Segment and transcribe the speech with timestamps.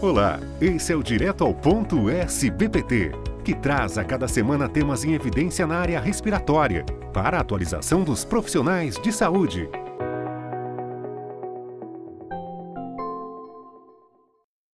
[0.00, 3.10] Olá, esse é o Direto ao Ponto SBPT,
[3.44, 8.24] que traz a cada semana temas em evidência na área respiratória, para a atualização dos
[8.24, 9.68] profissionais de saúde.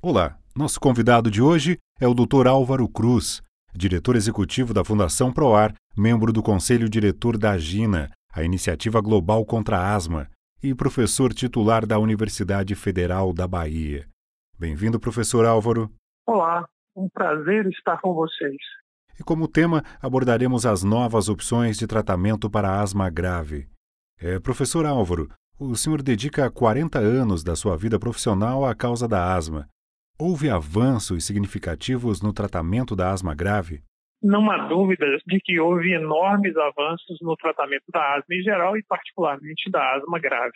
[0.00, 2.46] Olá, nosso convidado de hoje é o Dr.
[2.46, 3.42] Álvaro Cruz,
[3.74, 9.80] diretor executivo da Fundação Proar, membro do Conselho Diretor da Agina, a Iniciativa Global contra
[9.80, 10.30] a Asma,
[10.62, 14.08] e professor titular da Universidade Federal da Bahia.
[14.60, 15.88] Bem-vindo, professor Álvaro.
[16.26, 18.58] Olá, um prazer estar com vocês.
[19.18, 23.70] E como tema, abordaremos as novas opções de tratamento para asma grave.
[24.20, 29.34] É, professor Álvaro, o senhor dedica 40 anos da sua vida profissional à causa da
[29.34, 29.66] asma.
[30.18, 33.82] Houve avanços significativos no tratamento da asma grave?
[34.22, 38.82] Não há dúvida de que houve enormes avanços no tratamento da asma em geral e,
[38.82, 40.52] particularmente, da asma grave.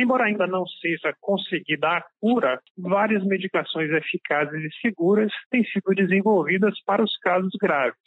[0.00, 6.82] Embora ainda não seja conseguida a cura, várias medicações eficazes e seguras têm sido desenvolvidas
[6.86, 8.00] para os casos graves.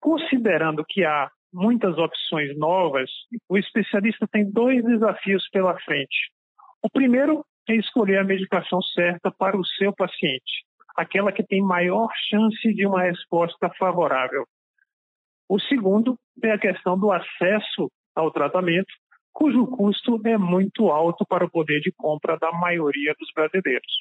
[0.00, 3.08] Considerando que há muitas opções novas,
[3.48, 6.32] o especialista tem dois desafios pela frente.
[6.82, 10.64] O primeiro é escolher a medicação certa para o seu paciente,
[10.96, 14.44] aquela que tem maior chance de uma resposta favorável.
[15.48, 18.92] O segundo é a questão do acesso ao tratamento
[19.36, 23.92] cujo custo é muito alto para o poder de compra da maioria dos brasileiros.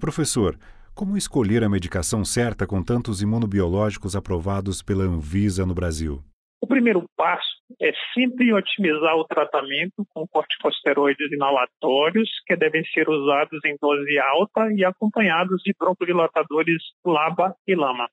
[0.00, 0.56] Professor,
[0.94, 6.20] como escolher a medicação certa com tantos imunobiológicos aprovados pela Anvisa no Brasil?
[6.62, 13.60] O primeiro passo é sempre otimizar o tratamento com corticosteroides inalatórios, que devem ser usados
[13.66, 18.08] em dose alta e acompanhados de broncodilatadores LABA e LAMA.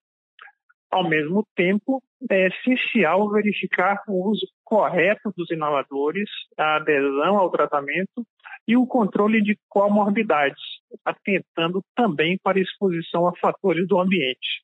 [0.91, 8.25] Ao mesmo tempo, é essencial verificar o uso correto dos inaladores, a adesão ao tratamento
[8.67, 10.61] e o controle de comorbidades,
[11.05, 14.63] atentando também para exposição a fatores do ambiente.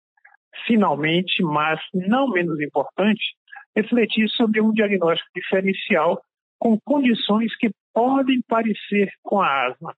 [0.66, 3.36] Finalmente, mas não menos importante,
[3.76, 6.22] refletir sobre um diagnóstico diferencial
[6.58, 9.94] com condições que podem parecer com a asma.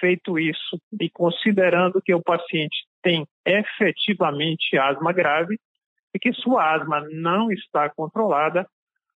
[0.00, 5.60] Feito isso, e considerando que o paciente tem efetivamente asma grave
[6.14, 8.66] e que sua asma não está controlada,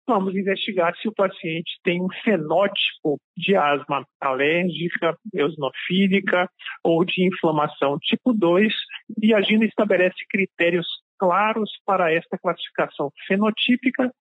[0.07, 6.49] vamos investigar se o paciente tem um fenótipo de asma alérgica, eosinofílica
[6.83, 8.73] ou de inflamação tipo 2
[9.21, 10.87] e a GINA estabelece critérios
[11.19, 14.11] claros para esta classificação fenotípica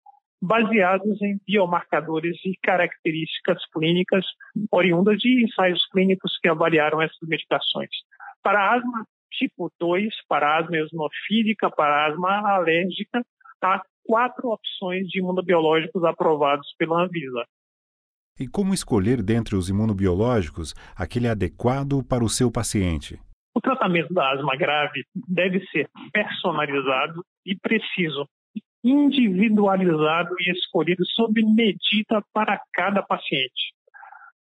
[0.43, 4.27] baseados em biomarcadores e características clínicas
[4.71, 7.89] oriundas de ensaios clínicos que avaliaram essas medicações.
[8.43, 9.07] Para asma
[9.39, 13.25] tipo 2, para asma eosinofílica, para asma alérgica,
[13.62, 17.44] há quatro opções de imunobiológicos aprovados pela Anvisa.
[18.39, 23.19] E como escolher dentre os imunobiológicos aquele adequado para o seu paciente?
[23.55, 28.28] O tratamento da asma grave deve ser personalizado e preciso,
[28.83, 33.73] individualizado e escolhido sob medida para cada paciente.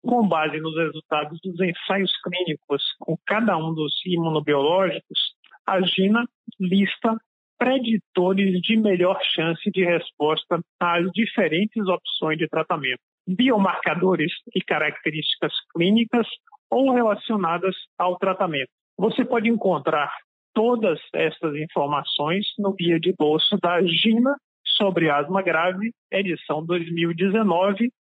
[0.04, 5.34] Com base nos resultados dos ensaios clínicos com cada um dos imunobiológicos,
[5.66, 6.24] a GINA
[6.58, 7.16] lista
[7.56, 16.26] preditores de melhor chance de resposta às diferentes opções de tratamento, biomarcadores e características clínicas
[16.68, 18.70] ou relacionadas ao tratamento.
[18.98, 20.12] Você pode encontrar
[20.52, 24.34] todas essas informações no guia de bolso da GINA
[24.64, 27.92] sobre asma grave, edição 2019,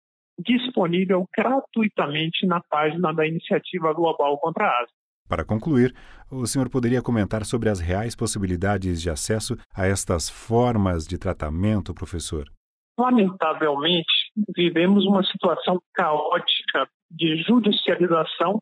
[0.45, 5.01] disponível gratuitamente na página da Iniciativa Global contra a Asma.
[5.29, 5.95] Para concluir,
[6.31, 11.95] o senhor poderia comentar sobre as reais possibilidades de acesso a estas formas de tratamento,
[11.95, 12.51] professor?
[12.99, 14.11] Lamentavelmente,
[14.57, 18.61] vivemos uma situação caótica de judicialização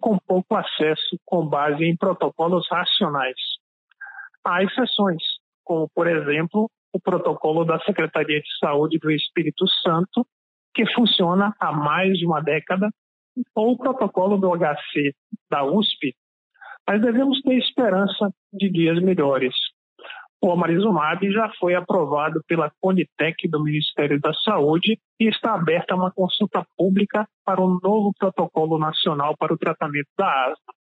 [0.00, 3.34] com pouco acesso com base em protocolos racionais.
[4.44, 5.22] Há exceções,
[5.64, 10.24] como, por exemplo, o protocolo da Secretaria de Saúde do Espírito Santo,
[10.74, 12.90] que funciona há mais de uma década,
[13.54, 15.14] ou o protocolo do HC
[15.50, 16.14] da USP,
[16.86, 19.54] mas devemos ter esperança de dias melhores.
[20.42, 26.12] O amarizumab já foi aprovado pela Conitec do Ministério da Saúde e está aberta uma
[26.12, 30.74] consulta pública para um novo protocolo nacional para o tratamento da asma.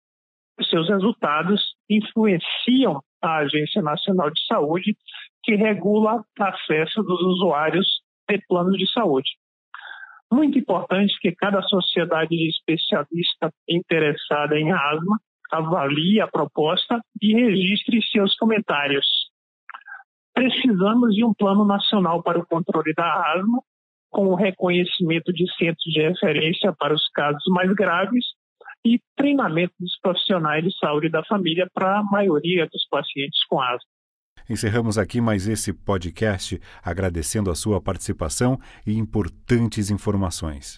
[0.68, 4.95] Seus resultados influenciam a Agência Nacional de Saúde,
[5.44, 9.30] que regula o acesso dos usuários de planos de saúde.
[10.31, 15.19] Muito importante que cada sociedade especialista interessada em asma
[15.51, 19.06] avalie a proposta e registre seus comentários
[20.33, 23.62] precisamos de um plano nacional para o controle da asma,
[24.10, 28.25] com o reconhecimento de centros de referência para os casos mais graves
[28.86, 33.80] e treinamento dos profissionais de saúde da família para a maioria dos pacientes com asma.
[34.51, 40.77] Encerramos aqui mais esse podcast agradecendo a sua participação e importantes informações.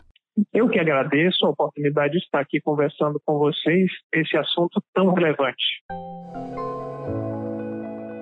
[0.53, 5.63] Eu que agradeço a oportunidade de estar aqui conversando com vocês esse assunto tão relevante.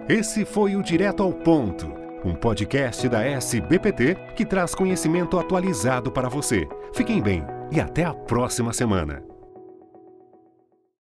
[0.08, 1.88] Esse foi o Direto ao Ponto,
[2.24, 6.66] um podcast da SBPT que traz conhecimento atualizado para você.
[6.94, 7.44] Fiquem bem
[7.74, 9.31] e até a próxima semana.